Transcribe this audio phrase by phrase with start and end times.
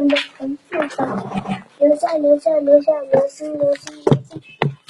[0.00, 4.32] 横着横竖横，留下留下留下留心留心留心，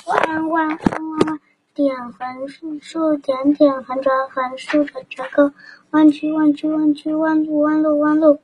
[0.07, 1.41] 弯弯弯弯弯，
[1.75, 5.51] 点横竖竖点点横着横竖着折钩，
[5.91, 8.39] 弯曲弯曲弯曲弯路弯路弯路，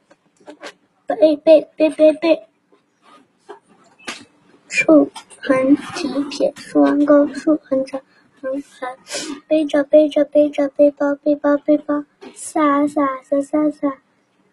[1.07, 2.49] 背背背背背，
[4.67, 5.09] 竖
[5.41, 8.01] 横提撇竖弯钩竖横折。
[8.43, 8.89] 横横
[9.47, 12.05] 背着背着背着背包背包背包，
[12.35, 13.99] 洒洒洒洒洒，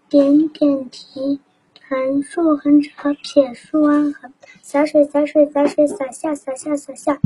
[0.10, 1.40] 点点提，
[1.94, 2.90] 横竖横折
[3.22, 7.20] 撇竖弯横，洒水洒水洒水洒下洒下洒下，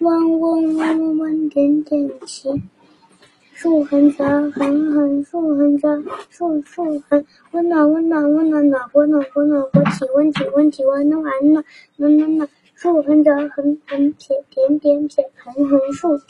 [0.00, 2.62] 弯弯弯弯弯点点提，
[3.54, 11.64] 竖横折横横竖横折竖竖横，温暖温暖温暖暖和暖和暖和体温体温体温暖暖
[11.96, 12.48] 暖暖暖。
[12.74, 16.26] 竖横折横横撇点点撇横横竖撇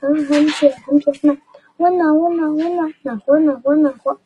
[0.00, 1.38] 横横撇横撇暖
[1.78, 4.18] 温暖温暖温暖暖和暖和暖和。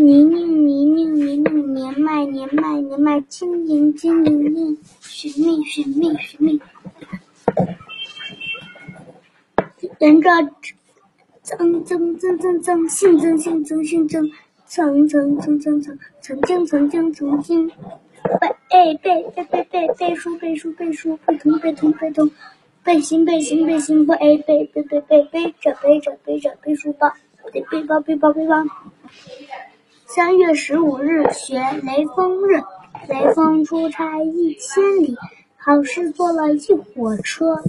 [0.00, 6.60] 泥泞泥泞泥泞年迈年迈年迈金银金银银寻觅寻觅寻觅，
[9.98, 10.30] 沿着。
[11.42, 14.30] 增增增增增，新增新增新增，
[14.66, 17.68] 层层层层层，曾经曾经曾经，
[18.70, 22.30] 背背背背背背书背书背书背通背通背通，
[22.84, 24.14] 背心背心背心背
[24.46, 27.12] 背背背背背着背着背着背书包，
[27.50, 28.62] 背背包背包背包。
[30.08, 32.64] 三月十五日学雷锋日，
[33.08, 35.14] 雷锋出差一千里，
[35.58, 37.62] 好事做了一火车。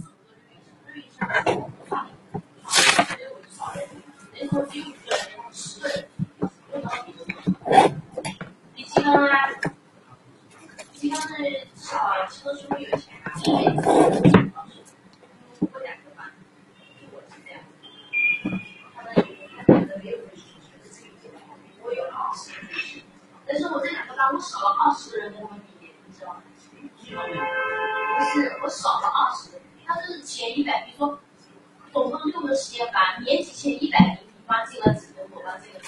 [32.10, 34.18] 总共六个实验班，年级前一百名。
[34.48, 35.80] 发进了几个，我发这个，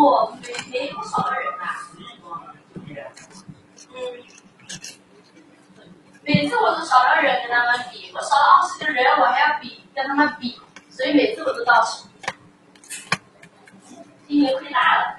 [0.00, 1.74] 我没没多少个人啊。
[3.90, 3.98] 嗯，
[6.22, 10.56] 每次我都少了人跟他们比，我少了二十个人，我还要比跟他们比，
[10.88, 12.06] 所以每次我都倒数。
[14.28, 15.18] 今年亏大了，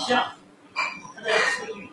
[0.00, 0.16] 行，
[1.14, 1.88] 他自己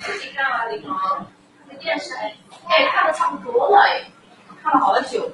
[0.00, 1.26] 自己干了的吗？
[1.68, 4.10] 那电视，哎，看的差不多了，哎，
[4.62, 5.30] 看了好久。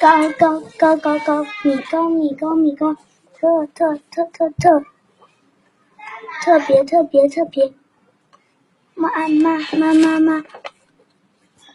[0.00, 2.94] 高高高高高，米高米高米高，
[3.34, 4.84] 特特特特特，
[6.42, 7.72] 特别特别特别。
[8.94, 10.44] m a m m m m，m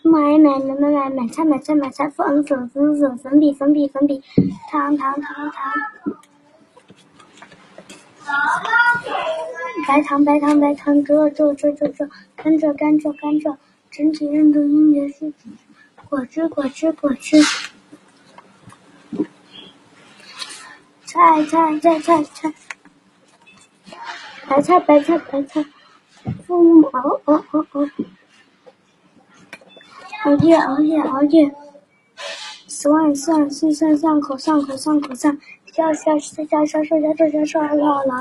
[0.04, 4.22] 买买买买买菜买菜买菜，f 粉粉粉粉笔粉笔粉笔
[4.70, 5.72] 糖糖糖糖。
[9.88, 13.58] 白糖白糖白糖，这这这这这，甘蔗甘蔗甘蔗，
[13.92, 15.34] 整体认读音节是
[16.10, 17.42] 果汁果汁果汁。
[21.06, 22.54] 菜菜菜菜菜，
[24.48, 25.66] 白菜白菜白菜，
[26.48, 27.88] 父母熬熬熬熬，
[30.26, 31.54] 熬夜熬夜熬夜，
[32.68, 35.38] 算算算算算口算口算口算，
[35.76, 38.14] 十二生肖生肖生肖生肖生肖生肖劳动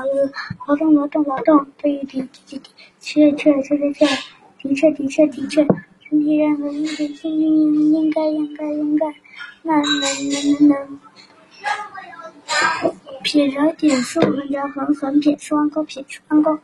[0.65, 3.93] 劳动劳动劳动，比比比比比，的确的确的
[4.73, 4.91] 确
[5.27, 5.63] 的确，
[6.09, 9.05] 身体任何身体，应该应该应该，
[9.61, 10.07] 那那那
[10.67, 10.75] 那那，
[13.21, 16.57] 撇折点竖横折横横撇，双钩撇，双钩。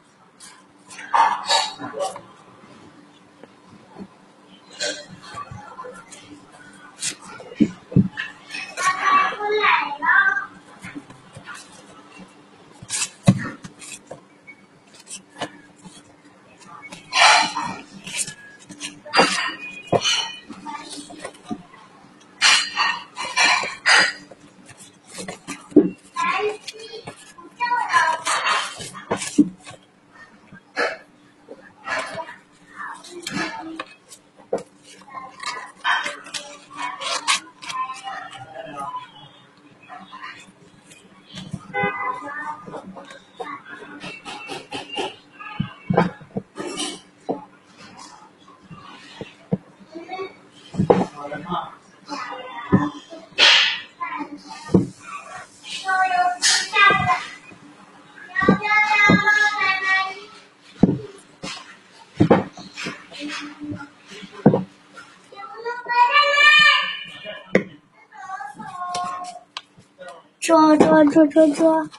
[71.09, 71.89] 捉捉捉捉捉，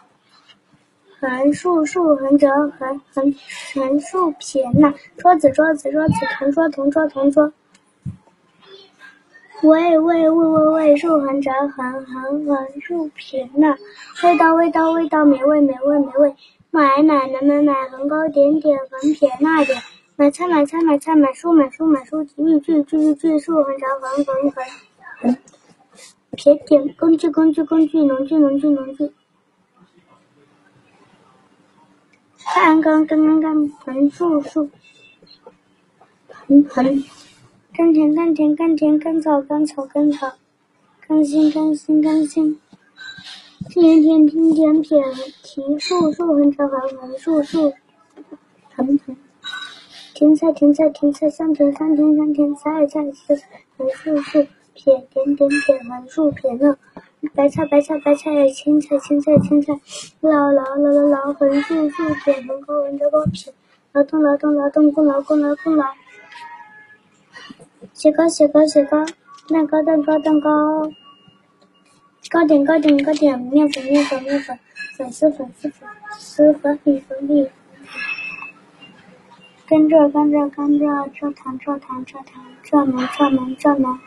[1.20, 2.48] 横竖竖横折
[2.78, 3.34] 横横
[3.74, 7.52] 横竖撇捺，桌子桌子桌子，同桌同桌同桌。
[9.62, 13.76] 喂喂喂喂喂，竖横折横横横竖撇捺，
[14.22, 16.36] 味道味道味道，美味美味美味。
[16.70, 19.82] 买买买买买，横勾点点横撇捺点，
[20.14, 25.36] 买菜买菜买菜买书买书买书，句句句句竖横折横横横。
[26.42, 29.12] 撇点工具工具工具农具农具农具，
[32.54, 34.70] 干干干干干横竖竖，
[36.31, 37.04] 横横，
[37.75, 40.32] 甘甜甘甜甘甜甘草甘草甘草，
[41.06, 42.58] 甘心甘心甘心，
[43.69, 44.98] 甜甜甜甜撇
[45.43, 47.75] 提竖竖横折横横竖竖，
[48.75, 49.14] 横横，
[50.14, 53.36] 甜菜甜菜甜菜香甜香甜香甜菜菜菜
[53.76, 54.46] 横竖竖。
[54.82, 56.75] 撇点点点横竖撇捺，
[57.35, 59.75] 白菜白菜白菜青菜青菜青菜，
[60.21, 63.53] 劳劳劳劳劳横竖竖撇横勾横折钩撇，
[63.93, 65.85] 劳动劳动劳动功劳功劳功劳，
[67.93, 69.05] 写糕写糕写糕，
[69.50, 70.91] 蛋糕蛋糕蛋糕，
[72.31, 74.58] 糕点糕点糕点，面粉面粉面粉，
[74.96, 77.51] 粉丝粉丝粉丝粉笔粉笔，
[79.69, 83.99] 甘蔗甘蔗甘蔗，蔗糖蔗糖蔗糖，蔗农蔗农蔗农。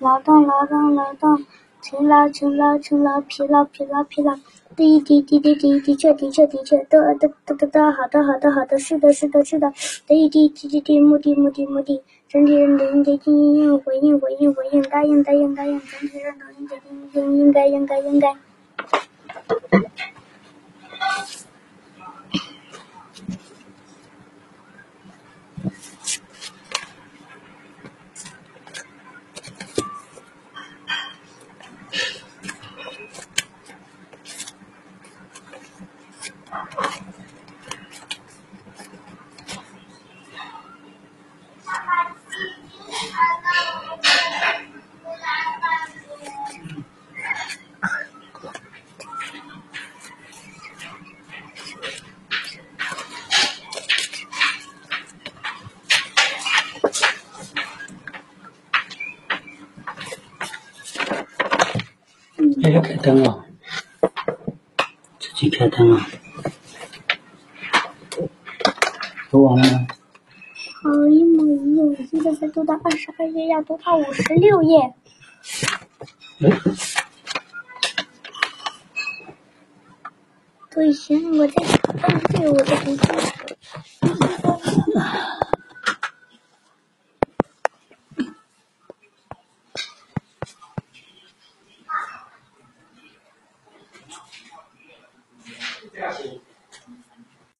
[0.00, 1.44] 劳动，劳动，劳动，
[1.80, 4.34] 勤劳，勤劳，勤劳，疲劳，疲劳，疲劳。
[4.76, 6.76] 的的的的的，的确，的确，的确。
[6.90, 8.76] 的的的的的，好的，好的，好的。
[8.78, 9.70] 是的，是的，是的。
[9.70, 12.02] 的的的的的，目的，目的，目的。
[12.28, 15.80] 整体认读应该应应回应回应回应答应答应答应。
[15.80, 18.34] 整体认读应该应应应该应该应该。
[62.64, 63.44] 这就开灯了，
[65.20, 66.00] 自己开灯了，
[69.30, 69.86] 读完了吗？
[70.82, 74.94] 好一模一样，我现在才读到二十二页，要读到五十六页。
[80.70, 81.52] 对，行，我在
[81.82, 83.43] 找道具，我的笔记。